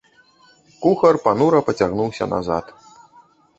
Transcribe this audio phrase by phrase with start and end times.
[0.85, 2.65] Кухар панура пацягнуўся назад.